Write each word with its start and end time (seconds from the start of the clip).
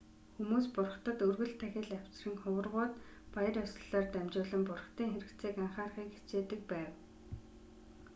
хүмүүс 0.35 0.67
бурхдад 0.75 1.19
өргөл 1.27 1.51
тахил 1.61 1.89
авчран 1.97 2.37
хуврагууд 2.39 2.93
баяр 3.33 3.55
ёслолоор 3.65 4.05
дамжуулан 4.11 4.63
бурхдын 4.69 5.09
хэрэгцээг 5.11 5.55
анхаарахыг 5.63 6.09
хичээдэг 6.15 6.61
бав 6.71 6.89